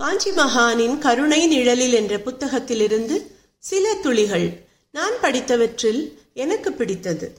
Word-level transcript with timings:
காஞ்சி 0.00 0.30
மகானின் 0.30 0.98
கருணை 0.98 1.46
நிழலில் 1.46 1.92
என்ற 1.92 2.16
புத்தகத்திலிருந்து 2.18 3.16
சில 3.58 3.94
துளிகள். 3.94 4.62
நான் 4.90 5.12
படித்தவற்றில் 5.22 6.14
எனக்கு 6.34 6.72
பிடித்தது. 6.72 7.34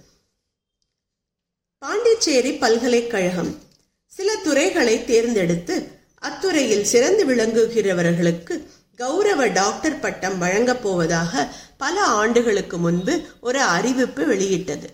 பாண்டிச்சேரி 1.78 2.52
பல்கலைக்கழகம். 2.52 3.60
சில 4.08 4.36
துறைகளை 4.36 5.06
தேர்ந்தெடுத்து 5.06 5.88
அத்துறையில் 6.22 6.84
சிறந்து 6.84 7.26
விளங்குகிறவர்களுக்கு 7.26 8.68
கௌரவ 8.96 9.48
டாக்டர் 9.48 10.00
பட்டம் 10.00 10.38
வழங்கப் 10.38 10.84
போவதாக 10.84 11.56
பல 11.78 12.04
ஆண்டுகளுக்கு 12.04 12.78
முன்பு 12.78 13.22
ஒரு 13.42 13.62
அறிவிப்பு 13.62 14.26
வெளியிட்டது. 14.26 14.90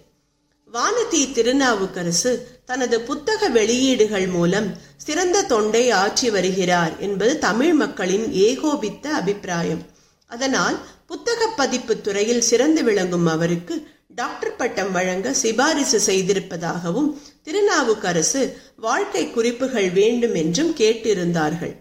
வானதி 0.73 1.31
திருநாவுக்கரசு 1.33 2.47
தனது 2.65 3.01
புத்தக 3.01 3.49
வெளியீடுகள் 3.49 4.27
மூலம் 4.27 4.86
சிறந்த 5.07 5.43
தொண்டை 5.51 5.83
ஆற்றி 6.01 6.29
வருகிறார் 6.35 6.93
என்பது 7.07 7.33
தமிழ் 7.47 7.75
மக்களின் 7.81 8.25
ஏகோபித்த 8.47 9.05
அபிப்பிராயம். 9.19 9.83
அதனால் 10.31 10.77
புத்தக 11.05 11.41
பதிப்பு 11.59 11.93
துறையில் 12.05 12.47
சிறந்து 12.47 12.81
விளங்கும் 12.87 13.27
அவருக்கு 13.33 13.75
டாக்டர் 14.19 14.57
பட்டம் 14.59 14.91
வழங்க 14.91 15.27
சிபாரிசு 15.41 15.99
செய்திருப்பதாகவும் 16.07 17.09
திருநாவுக்கரசு 17.45 18.41
வாழ்க்கை 18.85 19.23
குறிப்புகள் 19.31 19.89
வேண்டும் 19.99 20.35
என்றும் 20.35 20.71
கேட்டிருந்தார்கள். 20.79 21.73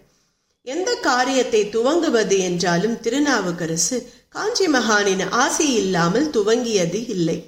எந்த 0.66 0.90
காரியத்தை 1.08 1.62
துவங்குவது 1.74 2.36
என்றாலும் 2.48 2.96
திருநாவுக்கரசு 3.04 3.96
காஞ்சி 4.36 4.66
மகானின் 4.68 5.24
ஆசை 5.42 5.68
இல்லாமல் 5.82 6.28
துவங்கியது 6.36 7.00
இல்லை. 7.14 7.38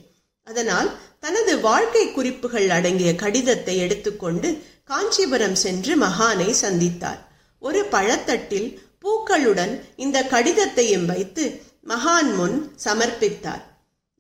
அதனால் 0.46 0.90
தனது 1.20 1.52
வாழ்க்கை 1.60 2.04
குறிப்புகள் 2.08 2.68
அடங்கிய 2.76 3.12
கடிதத்தை 3.22 3.74
எடுத்துக்கொண்டு 3.84 4.50
காஞ்சிபுரம் 4.90 5.56
சென்று 5.62 5.94
மகானை 5.96 6.50
சந்தித்தார். 6.60 7.20
ஒரு 7.62 7.80
பழத்தட்டில் 7.90 8.68
பூக்களுடன் 9.02 9.74
இந்த 9.96 10.18
கடிதத்தையும் 10.30 11.06
வைத்து 11.06 11.44
மகான் 11.88 12.30
முன் 12.34 12.56
சமர்ப்பித்தார். 12.84 13.62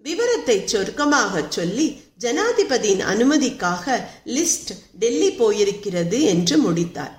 விவரத்தை 0.04 0.56
சொர்க்கமாக 0.64 1.42
சொல்லி 1.48 1.86
ஜனாதிபதியின் 2.20 3.02
அனுமதிக்காக 3.12 3.86
லிஸ்ட் 4.26 4.72
டெல்லி 4.98 5.30
போயிருக்கிறது 5.30 6.20
என்று 6.22 6.56
முடித்தார். 6.58 7.14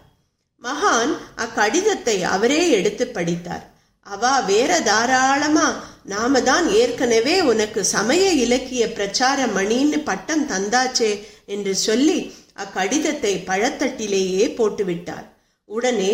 மகான் 0.64 1.14
அக்கடிதத்தை 1.36 2.18
அவரே 2.36 2.62
எடுத்து 2.70 3.08
படித்தார். 3.08 3.66
அவா 4.06 4.40
வேற 4.40 4.72
தாராளமா 4.82 5.68
நாம 6.04 6.42
தான் 6.42 6.68
ஏற்கனவே 6.72 7.36
உனக்கு 7.42 7.82
சமய 7.86 8.24
இலக்கிய 8.44 8.84
பிரச்சார 8.94 9.40
மணின்னு 9.48 9.98
பட்டம் 10.04 10.46
தந்தாச்சே 10.50 11.12
என்று 11.46 11.74
சொல்லி 11.76 12.20
அக்கடிதத்தை 12.60 13.34
பழத்தட்டிலேயே 13.46 14.46
போட்டுவிட்டார் 14.54 15.26
உடனே 15.70 16.14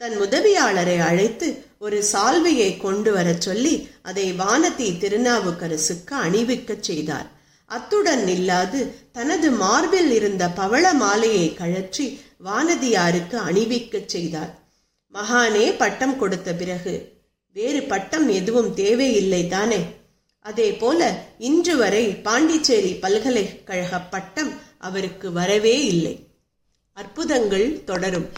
தன் 0.00 0.16
உதவியாளரை 0.20 0.98
அழைத்து 1.00 1.48
ஒரு 1.78 2.04
சால்வையை 2.12 2.70
கொண்டு 2.76 3.12
வரச் 3.12 3.40
சொல்லி 3.40 3.74
அதை 4.02 4.32
வானதி 4.32 4.88
திருநாவுக்கரசுக்கு 5.02 6.14
அணிவிக்கச் 6.22 6.82
செய்தார் 6.82 7.28
அத்துடன் 7.70 8.26
இல்லாது 8.28 8.78
தனது 9.12 9.50
மார்பில் 9.50 10.10
இருந்த 10.10 10.48
பவள 10.48 10.94
மாலையை 10.94 11.54
கழற்றி 11.54 12.06
வானதியாருக்கு 12.44 13.36
அணிவிக்கச் 13.48 14.06
செய்தார் 14.06 14.58
மகானே 15.14 15.76
பட்டம் 15.76 16.16
கொடுத்த 16.16 16.54
பிறகு. 16.54 16.94
வேறு 17.56 17.82
பட்டம் 17.82 18.28
எதுவும் 18.28 18.74
தேவையில்லை 18.74 19.46
தானே. 19.46 19.78
அதே 20.44 20.72
போல 20.72 21.00
இன்று 21.38 21.76
வரை 21.76 22.04
பாண்டிச்சேரி 22.26 22.92
பல்கலைக்கழக 22.94 24.00
பட்டம் 24.10 24.52
அவருக்கு 24.80 25.32
வரவே 25.32 25.86
இல்லை. 25.86 26.14
அற்புதங்கள் 26.92 27.84
தொடரும். 27.84 28.28